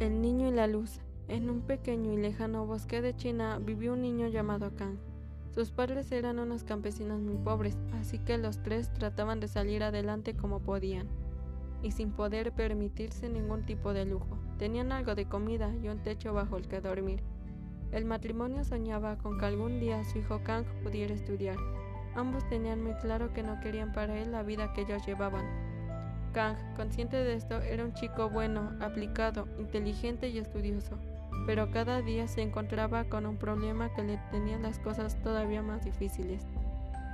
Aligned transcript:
El 0.00 0.20
niño 0.20 0.48
y 0.48 0.52
la 0.52 0.66
luz. 0.66 1.00
En 1.28 1.48
un 1.48 1.60
pequeño 1.60 2.12
y 2.12 2.16
lejano 2.16 2.66
bosque 2.66 3.00
de 3.00 3.14
China 3.14 3.58
vivió 3.58 3.92
un 3.92 4.02
niño 4.02 4.28
llamado 4.28 4.74
Kang. 4.76 4.96
Sus 5.54 5.70
padres 5.70 6.10
eran 6.12 6.38
unos 6.38 6.64
campesinos 6.64 7.20
muy 7.20 7.36
pobres, 7.36 7.76
así 8.00 8.18
que 8.18 8.38
los 8.38 8.62
tres 8.62 8.92
trataban 8.92 9.38
de 9.38 9.48
salir 9.48 9.82
adelante 9.82 10.34
como 10.34 10.60
podían, 10.60 11.08
y 11.82 11.92
sin 11.92 12.10
poder 12.12 12.52
permitirse 12.52 13.28
ningún 13.28 13.64
tipo 13.64 13.92
de 13.92 14.06
lujo. 14.06 14.38
Tenían 14.58 14.92
algo 14.92 15.14
de 15.14 15.26
comida 15.26 15.72
y 15.82 15.88
un 15.88 16.02
techo 16.02 16.32
bajo 16.32 16.56
el 16.56 16.68
que 16.68 16.80
dormir. 16.80 17.22
El 17.92 18.06
matrimonio 18.06 18.64
soñaba 18.64 19.18
con 19.18 19.38
que 19.38 19.44
algún 19.44 19.78
día 19.78 20.02
su 20.04 20.18
hijo 20.18 20.40
Kang 20.42 20.64
pudiera 20.82 21.14
estudiar. 21.14 21.56
Ambos 22.14 22.48
tenían 22.48 22.82
muy 22.82 22.94
claro 22.94 23.32
que 23.32 23.42
no 23.42 23.60
querían 23.60 23.92
para 23.92 24.18
él 24.20 24.32
la 24.32 24.42
vida 24.42 24.72
que 24.72 24.82
ellos 24.82 25.06
llevaban, 25.06 25.44
Kang, 26.32 26.56
consciente 26.76 27.16
de 27.16 27.34
esto, 27.34 27.60
era 27.60 27.84
un 27.84 27.94
chico 27.94 28.30
bueno, 28.30 28.72
aplicado, 28.80 29.46
inteligente 29.58 30.28
y 30.28 30.38
estudioso, 30.38 30.96
pero 31.46 31.70
cada 31.70 32.02
día 32.02 32.26
se 32.28 32.42
encontraba 32.42 33.04
con 33.04 33.26
un 33.26 33.36
problema 33.36 33.92
que 33.94 34.02
le 34.02 34.18
tenía 34.30 34.58
las 34.58 34.78
cosas 34.78 35.16
todavía 35.22 35.62
más 35.62 35.84
difíciles. 35.84 36.46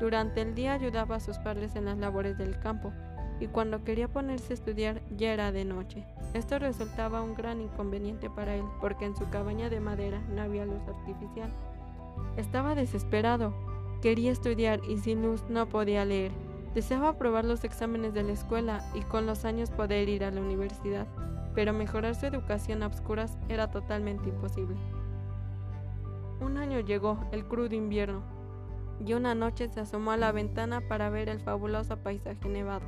Durante 0.00 0.42
el 0.42 0.54
día 0.54 0.74
ayudaba 0.74 1.16
a 1.16 1.20
sus 1.20 1.38
padres 1.38 1.74
en 1.74 1.86
las 1.86 1.98
labores 1.98 2.38
del 2.38 2.58
campo, 2.60 2.92
y 3.40 3.46
cuando 3.46 3.84
quería 3.84 4.08
ponerse 4.08 4.52
a 4.52 4.54
estudiar 4.54 5.00
ya 5.16 5.32
era 5.32 5.52
de 5.52 5.64
noche. 5.64 6.04
Esto 6.34 6.58
resultaba 6.58 7.22
un 7.22 7.34
gran 7.34 7.60
inconveniente 7.60 8.28
para 8.30 8.54
él, 8.54 8.64
porque 8.80 9.06
en 9.06 9.16
su 9.16 9.28
cabaña 9.30 9.70
de 9.70 9.80
madera 9.80 10.20
no 10.34 10.42
había 10.42 10.66
luz 10.66 10.82
artificial. 10.86 11.50
Estaba 12.36 12.74
desesperado, 12.74 13.54
quería 14.02 14.32
estudiar 14.32 14.80
y 14.88 14.98
sin 14.98 15.22
luz 15.22 15.44
no 15.48 15.68
podía 15.68 16.04
leer. 16.04 16.32
Deseaba 16.74 17.10
aprobar 17.10 17.44
los 17.44 17.64
exámenes 17.64 18.14
de 18.14 18.22
la 18.22 18.32
escuela 18.32 18.84
y 18.94 19.00
con 19.02 19.26
los 19.26 19.44
años 19.44 19.70
poder 19.70 20.08
ir 20.08 20.24
a 20.24 20.30
la 20.30 20.40
universidad, 20.40 21.06
pero 21.54 21.72
mejorar 21.72 22.14
su 22.14 22.26
educación 22.26 22.82
a 22.82 22.86
obscuras 22.86 23.38
era 23.48 23.70
totalmente 23.70 24.28
imposible. 24.28 24.76
Un 26.40 26.56
año 26.56 26.80
llegó, 26.80 27.18
el 27.32 27.46
crudo 27.46 27.74
invierno, 27.74 28.22
y 29.04 29.14
una 29.14 29.34
noche 29.34 29.68
se 29.68 29.80
asomó 29.80 30.12
a 30.12 30.16
la 30.16 30.30
ventana 30.32 30.80
para 30.80 31.10
ver 31.10 31.28
el 31.28 31.40
fabuloso 31.40 31.96
paisaje 31.96 32.48
nevado. 32.48 32.86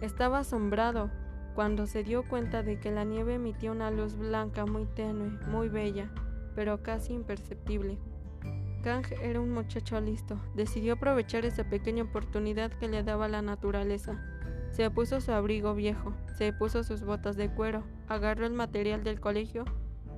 Estaba 0.00 0.40
asombrado 0.40 1.10
cuando 1.54 1.86
se 1.86 2.02
dio 2.02 2.28
cuenta 2.28 2.62
de 2.62 2.78
que 2.78 2.90
la 2.90 3.04
nieve 3.04 3.34
emitía 3.34 3.72
una 3.72 3.90
luz 3.90 4.16
blanca 4.16 4.64
muy 4.66 4.86
tenue, 4.86 5.30
muy 5.48 5.68
bella, 5.68 6.10
pero 6.54 6.82
casi 6.82 7.12
imperceptible. 7.12 7.98
Kang 8.82 9.06
era 9.22 9.40
un 9.40 9.50
muchacho 9.50 10.00
listo. 10.00 10.36
Decidió 10.54 10.94
aprovechar 10.94 11.44
esa 11.44 11.64
pequeña 11.64 12.02
oportunidad 12.02 12.72
que 12.72 12.88
le 12.88 13.02
daba 13.02 13.28
la 13.28 13.40
naturaleza. 13.40 14.20
Se 14.70 14.90
puso 14.90 15.20
su 15.20 15.32
abrigo 15.32 15.74
viejo, 15.74 16.12
se 16.36 16.52
puso 16.52 16.82
sus 16.82 17.04
botas 17.04 17.36
de 17.36 17.48
cuero, 17.48 17.84
agarró 18.08 18.46
el 18.46 18.52
material 18.52 19.04
del 19.04 19.20
colegio 19.20 19.64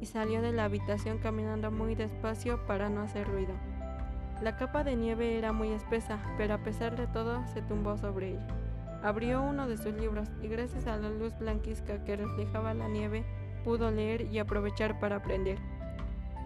y 0.01 0.07
salió 0.07 0.42
de 0.42 0.53
la 0.53 0.65
habitación 0.65 1.19
caminando 1.19 1.70
muy 1.70 1.95
despacio 1.95 2.65
para 2.67 2.89
no 2.89 3.03
hacer 3.03 3.27
ruido. 3.27 3.55
La 4.42 4.57
capa 4.57 4.85
de 4.85 4.97
nieve 4.97 5.39
era 5.39 5.53
muy 5.53 5.73
espesa, 5.73 6.19
pero 6.39 6.55
a 6.55 6.62
pesar 6.62 6.97
de 6.97 7.07
todo 7.07 7.45
se 7.53 7.62
tumbó 7.62 7.98
sobre 7.98 8.31
ella. 8.31 8.47
Abrió 9.03 9.42
uno 9.42 9.69
de 9.69 9.77
sus 9.77 9.95
libros 9.95 10.29
y 10.42 10.48
gracias 10.48 10.87
a 10.87 10.97
la 10.97 11.11
luz 11.11 11.37
blanquizca 11.39 12.03
que 12.05 12.17
reflejaba 12.17 12.75
la 12.75 12.89
nieve 12.89 13.25
pudo 13.65 13.91
leer 13.91 14.23
y 14.31 14.39
aprovechar 14.39 15.01
para 15.01 15.17
aprender. 15.17 15.59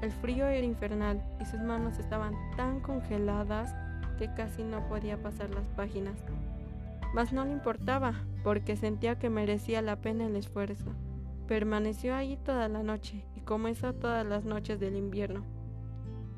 El 0.00 0.12
frío 0.12 0.46
era 0.46 0.64
infernal 0.64 1.22
y 1.40 1.44
sus 1.44 1.60
manos 1.60 1.98
estaban 1.98 2.34
tan 2.56 2.80
congeladas 2.80 3.74
que 4.18 4.32
casi 4.34 4.62
no 4.62 4.86
podía 4.88 5.20
pasar 5.20 5.50
las 5.50 5.66
páginas. 5.76 6.16
Mas 7.14 7.32
no 7.32 7.44
le 7.44 7.52
importaba, 7.52 8.14
porque 8.44 8.76
sentía 8.76 9.18
que 9.18 9.30
merecía 9.30 9.82
la 9.82 9.96
pena 9.96 10.26
el 10.26 10.36
esfuerzo. 10.36 10.92
Permaneció 11.46 12.14
allí 12.14 12.36
toda 12.36 12.68
la 12.68 12.82
noche 12.82 13.24
y 13.34 13.40
comenzó 13.40 13.94
todas 13.94 14.26
las 14.26 14.44
noches 14.44 14.78
del 14.78 14.96
invierno. 14.96 15.44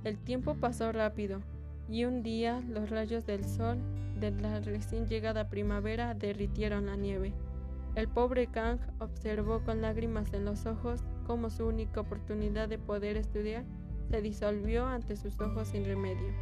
El 0.05 0.19
tiempo 0.19 0.55
pasó 0.55 0.93
rápido 0.93 1.41
y 1.89 2.05
un 2.05 2.23
día 2.23 2.63
los 2.69 2.89
rayos 2.89 3.27
del 3.27 3.45
sol 3.45 3.79
de 4.19 4.31
la 4.31 4.61
recién 4.61 5.07
llegada 5.07 5.49
primavera 5.49 6.15
derritieron 6.15 6.87
la 6.87 6.97
nieve. 6.97 7.35
El 7.97 8.07
pobre 8.07 8.47
Kang 8.47 8.79
observó 9.01 9.61
con 9.65 9.83
lágrimas 9.83 10.33
en 10.33 10.45
los 10.45 10.65
ojos 10.67 11.03
cómo 11.31 11.49
su 11.49 11.65
única 11.65 12.01
oportunidad 12.01 12.69
de 12.69 12.77
poder 12.77 13.17
estudiar 13.17 13.63
se 14.11 14.21
disolvió 14.21 14.85
ante 14.85 15.15
sus 15.15 15.41
ojos 15.41 15.69
sin 15.69 15.85
remedio. 15.85 16.35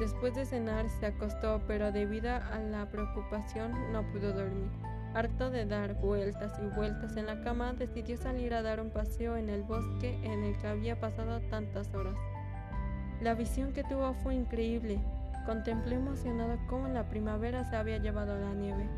Después 0.00 0.34
de 0.34 0.46
cenar 0.46 0.90
se 0.90 1.06
acostó, 1.06 1.60
pero 1.68 1.92
debido 1.92 2.28
a 2.28 2.58
la 2.58 2.90
preocupación 2.90 3.70
no 3.92 4.02
pudo 4.10 4.32
dormir. 4.32 4.68
Harto 5.14 5.48
de 5.50 5.64
dar 5.64 5.94
vueltas 6.00 6.58
y 6.60 6.74
vueltas 6.74 7.16
en 7.16 7.26
la 7.26 7.40
cama, 7.42 7.72
decidió 7.74 8.16
salir 8.16 8.52
a 8.52 8.62
dar 8.62 8.80
un 8.80 8.90
paseo 8.90 9.36
en 9.36 9.48
el 9.48 9.62
bosque 9.62 10.18
en 10.24 10.42
el 10.42 10.58
que 10.58 10.66
había 10.66 10.98
pasado 10.98 11.38
tantas 11.42 11.94
horas. 11.94 12.16
La 13.20 13.34
visión 13.34 13.72
que 13.72 13.84
tuvo 13.84 14.12
fue 14.24 14.34
increíble. 14.34 14.98
Contempló 15.46 15.94
emocionado 15.94 16.58
cómo 16.68 16.88
la 16.88 17.08
primavera 17.08 17.62
se 17.70 17.76
había 17.76 17.98
llevado 17.98 18.36
la 18.36 18.54
nieve. 18.54 18.88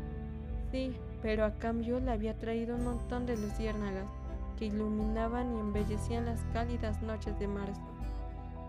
Sí, 0.71 0.97
pero 1.21 1.45
a 1.45 1.53
cambio 1.53 1.99
le 1.99 2.09
había 2.09 2.33
traído 2.39 2.75
un 2.75 2.83
montón 2.83 3.27
de 3.27 3.37
luciérnagas 3.37 4.07
que 4.55 4.65
iluminaban 4.65 5.55
y 5.55 5.59
embellecían 5.59 6.25
las 6.25 6.41
cálidas 6.53 7.01
noches 7.01 7.37
de 7.39 7.47
marzo. 7.47 7.81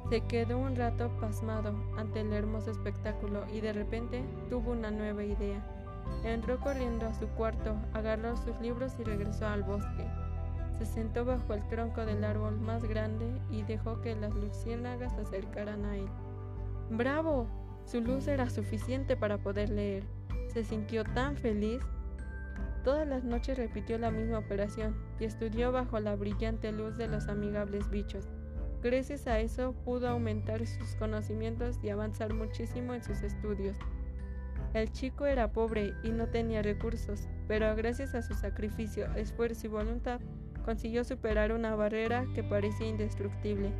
Se 0.08 0.20
quedó 0.20 0.58
un 0.58 0.76
rato 0.76 1.10
pasmado 1.20 1.74
ante 1.96 2.20
el 2.20 2.32
hermoso 2.32 2.70
espectáculo 2.70 3.44
y 3.52 3.60
de 3.60 3.72
repente 3.72 4.24
tuvo 4.48 4.72
una 4.72 4.90
nueva 4.90 5.24
idea. 5.24 5.60
Entró 6.24 6.60
corriendo 6.60 7.06
a 7.06 7.14
su 7.14 7.26
cuarto, 7.28 7.74
agarró 7.92 8.36
sus 8.36 8.58
libros 8.60 8.92
y 9.00 9.04
regresó 9.04 9.46
al 9.46 9.64
bosque. 9.64 10.06
Se 10.78 10.86
sentó 10.86 11.24
bajo 11.24 11.54
el 11.54 11.66
tronco 11.68 12.04
del 12.04 12.22
árbol 12.22 12.60
más 12.60 12.84
grande 12.84 13.26
y 13.50 13.62
dejó 13.62 14.00
que 14.00 14.14
las 14.14 14.34
luciérnagas 14.34 15.12
se 15.14 15.22
acercaran 15.22 15.84
a 15.84 15.96
él. 15.96 16.08
¡Bravo! 16.90 17.46
Su 17.84 18.00
luz 18.00 18.28
era 18.28 18.50
suficiente 18.50 19.16
para 19.16 19.38
poder 19.38 19.70
leer. 19.70 20.04
Se 20.52 20.64
sintió 20.64 21.04
tan 21.04 21.36
feliz 21.36 21.82
Todas 22.86 23.08
las 23.08 23.24
noches 23.24 23.58
repitió 23.58 23.98
la 23.98 24.12
misma 24.12 24.38
operación 24.38 24.94
y 25.18 25.24
estudió 25.24 25.72
bajo 25.72 25.98
la 25.98 26.14
brillante 26.14 26.70
luz 26.70 26.96
de 26.96 27.08
los 27.08 27.26
amigables 27.26 27.90
bichos. 27.90 28.28
Gracias 28.80 29.26
a 29.26 29.40
eso 29.40 29.72
pudo 29.84 30.08
aumentar 30.08 30.64
sus 30.64 30.94
conocimientos 30.94 31.80
y 31.82 31.90
avanzar 31.90 32.32
muchísimo 32.32 32.94
en 32.94 33.02
sus 33.02 33.22
estudios. 33.22 33.76
El 34.72 34.92
chico 34.92 35.26
era 35.26 35.50
pobre 35.50 35.94
y 36.04 36.10
no 36.10 36.28
tenía 36.28 36.62
recursos, 36.62 37.26
pero 37.48 37.74
gracias 37.74 38.14
a 38.14 38.22
su 38.22 38.34
sacrificio, 38.34 39.12
esfuerzo 39.16 39.66
y 39.66 39.70
voluntad, 39.70 40.20
consiguió 40.64 41.02
superar 41.02 41.50
una 41.50 41.74
barrera 41.74 42.24
que 42.36 42.44
parecía 42.44 42.86
indestructible. 42.86 43.72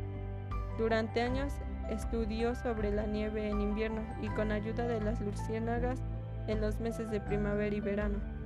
Durante 0.77 1.21
años 1.21 1.53
estudió 1.89 2.55
sobre 2.55 2.91
la 2.91 3.05
nieve 3.05 3.47
en 3.47 3.61
invierno 3.61 4.01
y 4.21 4.27
con 4.31 4.51
ayuda 4.51 4.85
de 4.85 4.99
las 4.99 5.21
luciérnagas 5.21 6.03
en 6.47 6.59
los 6.59 6.81
meses 6.81 7.09
de 7.09 7.21
primavera 7.21 7.73
y 7.73 7.79
verano. 7.79 8.36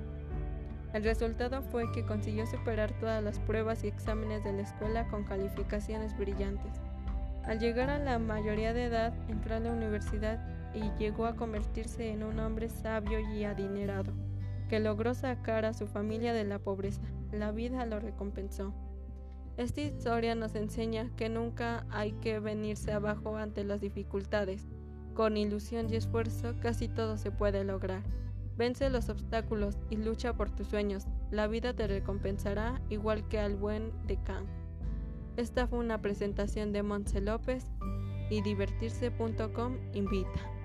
El 0.92 1.04
resultado 1.04 1.62
fue 1.62 1.90
que 1.92 2.04
consiguió 2.04 2.46
superar 2.46 2.92
todas 3.00 3.22
las 3.22 3.38
pruebas 3.38 3.82
y 3.82 3.88
exámenes 3.88 4.44
de 4.44 4.52
la 4.52 4.62
escuela 4.62 5.08
con 5.08 5.24
calificaciones 5.24 6.16
brillantes. 6.16 6.80
Al 7.44 7.58
llegar 7.58 7.88
a 7.88 7.98
la 7.98 8.18
mayoría 8.18 8.74
de 8.74 8.84
edad, 8.84 9.14
entró 9.28 9.56
a 9.56 9.60
la 9.60 9.72
universidad 9.72 10.38
y 10.74 10.90
llegó 10.98 11.26
a 11.26 11.34
convertirse 11.34 12.10
en 12.10 12.22
un 12.22 12.38
hombre 12.38 12.68
sabio 12.68 13.20
y 13.20 13.44
adinerado, 13.44 14.12
que 14.68 14.80
logró 14.80 15.14
sacar 15.14 15.64
a 15.64 15.72
su 15.72 15.86
familia 15.86 16.34
de 16.34 16.44
la 16.44 16.58
pobreza. 16.58 17.02
La 17.32 17.52
vida 17.52 17.86
lo 17.86 17.98
recompensó. 17.98 18.74
Esta 19.56 19.80
historia 19.80 20.34
nos 20.34 20.54
enseña 20.54 21.10
que 21.16 21.28
nunca 21.28 21.86
hay 21.90 22.12
que 22.12 22.38
venirse 22.38 22.92
abajo 22.92 23.36
ante 23.36 23.64
las 23.64 23.80
dificultades. 23.80 24.66
Con 25.14 25.36
ilusión 25.36 25.90
y 25.90 25.96
esfuerzo 25.96 26.54
casi 26.60 26.88
todo 26.88 27.16
se 27.16 27.30
puede 27.30 27.64
lograr. 27.64 28.02
Vence 28.62 28.88
los 28.90 29.08
obstáculos 29.08 29.76
y 29.90 29.96
lucha 29.96 30.34
por 30.34 30.48
tus 30.48 30.68
sueños. 30.68 31.08
La 31.32 31.48
vida 31.48 31.74
te 31.74 31.88
recompensará 31.88 32.80
igual 32.90 33.26
que 33.26 33.40
al 33.40 33.56
buen 33.56 33.90
de 34.06 34.22
Kang. 34.22 34.46
Esta 35.36 35.66
fue 35.66 35.80
una 35.80 36.00
presentación 36.00 36.72
de 36.72 36.84
Montse 36.84 37.20
López 37.20 37.66
y 38.30 38.40
divertirse.com 38.40 39.78
invita. 39.94 40.61